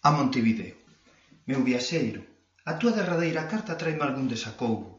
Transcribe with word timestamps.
A 0.00 0.12
Montevideo. 0.12 0.76
Meu 1.48 1.60
viaxeiro, 1.66 2.22
a 2.70 2.78
túa 2.78 2.94
derradeira 2.94 3.50
carta 3.50 3.74
traime 3.74 4.06
algún 4.06 4.30
desacougo. 4.30 4.90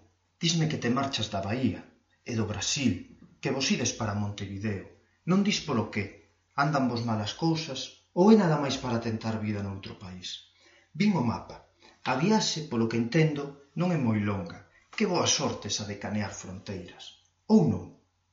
Disme 0.44 0.68
que 0.68 0.82
te 0.84 0.92
marchas 0.92 1.32
da 1.34 1.40
Bahía 1.40 1.82
e 2.30 2.36
do 2.36 2.44
Brasil, 2.52 2.94
que 3.40 3.54
vos 3.56 3.72
ides 3.76 3.96
para 3.96 4.20
Montevideo. 4.24 4.86
Non 5.24 5.40
dis 5.48 5.64
polo 5.64 5.88
que, 5.88 6.36
andan 6.64 6.92
vos 6.92 7.08
malas 7.08 7.32
cousas 7.40 7.80
ou 8.12 8.28
é 8.28 8.36
nada 8.36 8.60
máis 8.60 8.76
para 8.84 9.00
tentar 9.08 9.40
vida 9.40 9.64
noutro 9.64 9.96
país. 10.04 10.52
Vin 11.00 11.16
o 11.16 11.24
mapa. 11.24 11.72
A 12.04 12.20
viaxe, 12.20 12.68
polo 12.68 12.92
que 12.92 13.00
entendo, 13.00 13.72
non 13.80 13.96
é 13.96 14.00
moi 14.08 14.20
longa. 14.20 14.68
Que 14.92 15.08
boa 15.08 15.32
sorte 15.32 15.72
esa 15.72 15.88
de 15.88 15.96
canear 15.96 16.36
fronteiras. 16.36 17.24
Ou 17.48 17.64
non. 17.72 17.84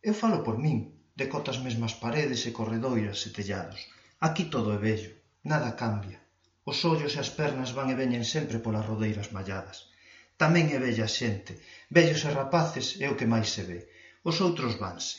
Eu 0.02 0.18
falo 0.18 0.42
por 0.42 0.58
min, 0.58 0.78
decotas 1.14 1.62
mesmas 1.62 1.94
paredes 1.94 2.42
e 2.42 2.50
corredoiras 2.50 3.22
e 3.22 3.30
tellados. 3.30 3.86
Aquí 4.18 4.50
todo 4.50 4.74
é 4.74 4.78
bello, 4.82 5.14
nada 5.46 5.78
cambia. 5.78 6.25
Os 6.70 6.78
ollos 6.92 7.12
e 7.14 7.20
as 7.24 7.30
pernas 7.40 7.70
van 7.76 7.88
e 7.92 7.98
veñen 8.02 8.24
sempre 8.34 8.58
polas 8.64 8.88
rodeiras 8.90 9.28
malladas. 9.36 9.78
Tamén 10.42 10.66
é 10.76 10.78
bella 10.84 11.08
xente, 11.18 11.52
vellos 11.96 12.22
e 12.28 12.30
rapaces 12.40 12.86
é 13.04 13.06
o 13.08 13.16
que 13.18 13.30
máis 13.34 13.48
se 13.54 13.62
ve. 13.70 13.80
Os 14.28 14.36
outros 14.46 14.74
vanse. 14.84 15.16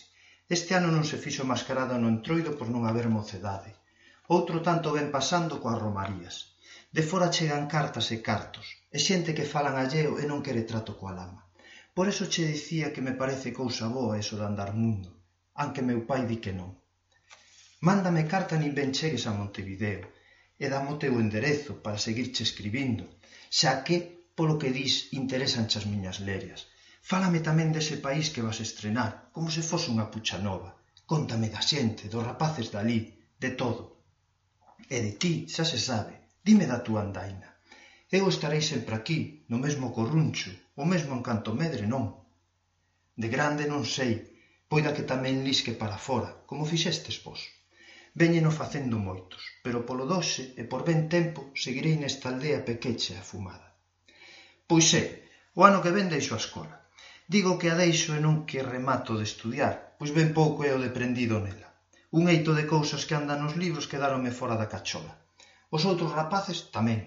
Este 0.55 0.71
ano 0.79 0.89
non 0.95 1.05
se 1.09 1.17
fixo 1.25 1.43
mascarada 1.53 1.95
no 1.97 2.11
entroido 2.15 2.51
por 2.59 2.67
non 2.73 2.83
haber 2.83 3.07
mocedade. 3.17 3.71
Outro 4.35 4.57
tanto 4.67 4.95
ven 4.97 5.07
pasando 5.17 5.53
coas 5.63 5.81
romarías. 5.85 6.35
De 6.95 7.03
fora 7.09 7.33
chegan 7.35 7.71
cartas 7.75 8.07
e 8.15 8.17
cartos, 8.29 8.67
e 8.95 8.97
xente 9.07 9.35
que 9.37 9.51
falan 9.53 9.75
alleo 9.79 10.13
e 10.21 10.23
non 10.27 10.43
quere 10.45 10.67
trato 10.71 10.91
coa 10.99 11.15
lama. 11.19 11.41
Por 11.95 12.05
eso 12.11 12.23
che 12.31 12.43
dicía 12.53 12.93
que 12.93 13.05
me 13.07 13.17
parece 13.21 13.49
cousa 13.59 13.85
boa 13.97 14.19
eso 14.23 14.35
de 14.39 14.45
andar 14.49 14.71
mundo, 14.81 15.09
anque 15.63 15.81
meu 15.89 15.99
pai 16.09 16.21
di 16.29 16.37
que 16.43 16.53
non. 16.59 16.71
Mándame 17.87 18.23
carta 18.33 18.55
nin 18.57 18.73
ben 18.79 18.91
chegues 18.97 19.23
a 19.29 19.31
Montevideo, 19.39 20.05
e 20.63 20.65
dame 20.73 20.89
o 20.93 20.99
teu 21.03 21.13
enderezo 21.23 21.71
para 21.83 22.03
seguirche 22.05 22.41
escribindo, 22.47 23.05
xa 23.57 23.71
que, 23.85 23.97
polo 24.37 24.59
que 24.61 24.73
dis, 24.79 24.93
interesanche 25.21 25.75
as 25.79 25.89
miñas 25.91 26.17
lerias. 26.27 26.61
Fálame 27.09 27.39
tamén 27.47 27.69
dese 27.75 27.95
país 28.05 28.27
que 28.33 28.45
vas 28.47 28.59
estrenar, 28.67 29.11
como 29.35 29.47
se 29.55 29.63
fose 29.69 29.87
unha 29.93 30.09
pucha 30.13 30.37
nova. 30.47 30.69
Contame 31.11 31.47
da 31.55 31.61
xente, 31.71 32.03
dos 32.11 32.25
rapaces 32.29 32.67
dali, 32.75 32.99
de 33.43 33.49
todo. 33.61 33.83
E 34.95 34.97
de 35.05 35.11
ti, 35.21 35.33
xa 35.53 35.63
se 35.71 35.79
sabe, 35.89 36.13
dime 36.47 36.65
da 36.71 36.83
túa 36.85 37.01
andaina. 37.07 37.47
Eu 38.17 38.23
estarei 38.27 38.63
sempre 38.71 38.93
aquí, 38.95 39.19
no 39.51 39.57
mesmo 39.65 39.93
corruncho, 39.97 40.51
o 40.81 40.83
mesmo 40.91 41.11
en 41.17 41.21
canto 41.27 41.51
medre, 41.61 41.85
non. 41.93 42.05
De 43.21 43.27
grande 43.35 43.63
non 43.71 43.83
sei, 43.95 44.13
poida 44.71 44.95
que 44.95 45.09
tamén 45.11 45.45
lisque 45.47 45.73
para 45.81 46.01
fora, 46.07 46.29
como 46.49 46.69
fixestes 46.71 47.17
vos. 47.25 47.41
Véñeno 48.21 48.51
facendo 48.61 48.97
moitos, 49.09 49.43
pero 49.63 49.85
polo 49.87 50.05
doxe 50.13 50.43
e 50.61 50.63
por 50.71 50.81
ben 50.89 51.01
tempo 51.15 51.41
seguirei 51.63 51.95
nesta 52.01 52.25
aldea 52.33 52.65
pequecha 52.69 53.11
e 53.13 53.21
afumada. 53.21 53.67
Pois 54.69 54.87
é, 55.01 55.05
o 55.57 55.61
ano 55.69 55.81
que 55.83 55.93
ven 55.97 56.09
deixo 56.09 56.33
a 56.33 56.41
escola. 56.43 56.77
Digo 57.33 57.59
que 57.59 57.69
a 57.69 57.75
deixo 57.83 58.09
e 58.17 58.19
non 58.25 58.35
que 58.49 58.65
remato 58.73 59.13
de 59.19 59.25
estudiar, 59.29 59.75
pois 60.01 60.11
ben 60.17 60.29
pouco 60.39 60.59
é 60.69 60.71
o 60.73 60.83
deprendido 60.87 61.37
nela. 61.45 61.69
Un 62.17 62.23
eito 62.33 62.51
de 62.57 62.65
cousas 62.73 63.05
que 63.07 63.13
andan 63.19 63.39
nos 63.43 63.53
libros 63.63 63.89
quedaronme 63.91 64.31
fora 64.39 64.57
da 64.57 64.71
cachola. 64.73 65.13
Os 65.75 65.85
outros 65.89 66.15
rapaces 66.19 66.59
tamén, 66.75 67.01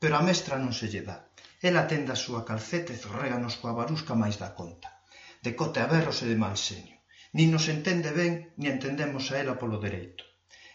pero 0.00 0.14
a 0.20 0.26
mestra 0.28 0.60
non 0.60 0.76
se 0.76 0.86
lle 0.92 1.02
dá. 1.08 1.18
Ela 1.68 1.88
tende 1.88 2.10
a 2.12 2.22
súa 2.24 2.44
calceta 2.50 2.90
e 2.92 3.00
zorréganos 3.00 3.56
coa 3.60 3.78
barusca 3.80 4.12
máis 4.22 4.36
da 4.42 4.52
conta. 4.58 4.88
De 5.44 5.56
cote 5.58 5.78
a 5.80 5.88
berros 5.88 6.18
e 6.24 6.26
de 6.28 6.36
mal 6.44 6.56
seño. 6.68 6.96
Nin 7.36 7.48
nos 7.54 7.72
entende 7.72 8.10
ben, 8.20 8.32
ni 8.60 8.66
entendemos 8.74 9.24
a 9.32 9.40
ela 9.40 9.56
polo 9.56 9.80
dereito. 9.86 10.24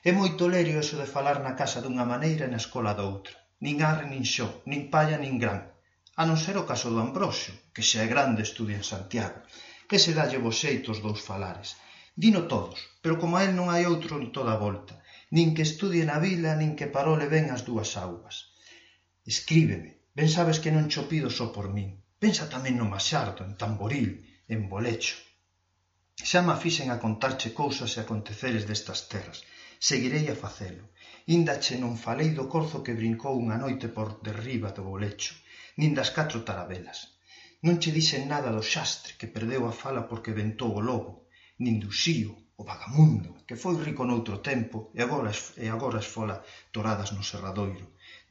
É 0.10 0.12
moi 0.20 0.32
tolerio 0.42 0.76
eso 0.84 0.96
de 1.02 1.12
falar 1.16 1.38
na 1.46 1.54
casa 1.62 1.84
dunha 1.86 2.06
maneira 2.14 2.44
e 2.46 2.52
na 2.52 2.64
escola 2.64 2.98
doutra, 3.02 3.36
nin 3.64 3.76
arre, 3.90 4.06
nin 4.14 4.24
xo, 4.34 4.48
nin 4.72 4.82
palla 4.94 5.18
nin 5.20 5.36
gran, 5.44 5.62
a 6.20 6.24
non 6.30 6.40
ser 6.46 6.56
o 6.62 6.68
caso 6.72 6.88
do 6.90 7.04
Ambrosio, 7.08 7.54
que 7.74 7.84
xa 7.90 8.00
é 8.06 8.08
grande 8.14 8.42
estudia 8.48 8.80
en 8.80 8.88
Santiago, 8.94 9.40
que 9.90 9.98
se 10.04 10.12
dalle 10.18 10.44
vos 10.46 10.60
xeito 10.64 10.88
os 10.94 11.04
dous 11.06 11.20
falares. 11.30 11.70
Dino 12.24 12.42
todos, 12.54 12.80
pero 13.04 13.20
como 13.22 13.34
a 13.36 13.44
él 13.46 13.52
non 13.56 13.68
hai 13.68 13.84
outro 13.94 14.14
en 14.22 14.32
toda 14.38 14.52
a 14.56 14.62
volta, 14.66 14.96
nin 15.36 15.48
que 15.56 15.68
estudie 15.70 16.04
na 16.08 16.18
vila, 16.28 16.52
nin 16.62 16.72
que 16.78 16.94
parole 16.96 17.28
ben 17.36 17.46
as 17.56 17.62
dúas 17.68 17.92
augas. 18.06 18.36
Escríbeme, 19.34 19.92
ben 20.18 20.30
sabes 20.36 20.58
que 20.64 20.72
non 20.76 20.88
cho 20.92 21.04
pido 21.12 21.28
só 21.38 21.46
por 21.56 21.68
min. 21.76 21.90
Pensa 22.24 22.46
tamén 22.54 22.76
no 22.80 22.88
Maxardo, 22.94 23.42
en 23.44 23.54
Tamboril, 23.62 24.12
en 24.54 24.60
Bolecho. 24.72 25.18
Xa 26.30 26.40
me 26.48 26.56
fixen 26.64 26.88
a 26.92 27.02
contarche 27.06 27.50
cousas 27.62 27.92
e 27.94 28.00
aconteceres 28.00 28.64
destas 28.70 29.00
terras, 29.12 29.40
Seguirei 29.80 30.26
a 30.30 30.36
facelo. 30.36 30.84
Inda 31.28 31.58
che 31.64 31.76
non 31.78 31.98
falei 32.06 32.30
do 32.38 32.48
corzo 32.54 32.84
que 32.86 32.98
brincou 33.00 33.34
unha 33.44 33.58
noite 33.64 33.88
por 33.96 34.08
derriba 34.26 34.70
do 34.72 34.84
bolecho, 34.92 35.34
nin 35.80 35.92
das 35.98 36.10
catro 36.18 36.40
tarabelas. 36.48 37.00
Non 37.66 37.76
che 37.82 37.92
dixen 37.98 38.24
nada 38.34 38.50
do 38.56 38.64
xastre 38.74 39.12
que 39.20 39.34
perdeu 39.36 39.62
a 39.66 39.74
fala 39.82 40.02
porque 40.10 40.38
ventou 40.42 40.72
o 40.76 40.86
lobo, 40.90 41.14
nin 41.64 41.76
do 41.84 41.90
xío, 42.02 42.32
o 42.60 42.64
vagamundo, 42.70 43.30
que 43.48 43.60
foi 43.62 43.76
rico 43.88 44.04
noutro 44.06 44.36
tempo 44.50 44.78
e 44.98 45.00
agora, 45.06 45.32
e 45.64 45.68
agora 45.70 45.98
as 46.02 46.10
fola 46.16 46.36
toradas 46.76 47.10
no 47.16 47.24
serradoiro. 47.30 47.86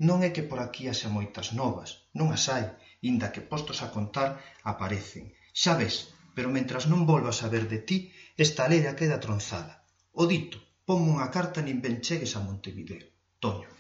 Non 0.09 0.19
é 0.27 0.31
que 0.35 0.47
por 0.49 0.59
aquí 0.61 0.83
haxa 0.91 1.09
moitas 1.17 1.49
novas, 1.61 1.91
non 2.19 2.29
as 2.37 2.45
hai, 2.51 2.67
inda 3.11 3.33
que 3.35 3.47
postos 3.51 3.79
a 3.87 3.93
contar 3.97 4.31
aparecen. 4.73 5.25
Xa 5.61 5.73
ves, 5.81 5.97
pero 6.35 6.55
mentras 6.57 6.85
non 6.91 7.07
volvas 7.13 7.39
a 7.47 7.49
ver 7.55 7.65
de 7.73 7.79
ti, 7.89 7.99
esta 8.45 8.67
leira 8.73 8.99
queda 8.99 9.23
tronzada. 9.25 9.75
O 10.21 10.27
dito, 10.27 10.59
Ponme 10.87 11.09
unha 11.15 11.29
carta 11.37 11.59
nin 11.63 11.79
ben 11.85 11.97
chegues 12.07 12.33
a 12.39 12.41
Montevideo, 12.49 13.07
Toño. 13.43 13.76